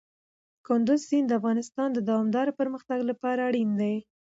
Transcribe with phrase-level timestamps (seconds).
[0.67, 3.95] کندز سیند د افغانستان د دوامداره پرمختګ لپاره اړین دي.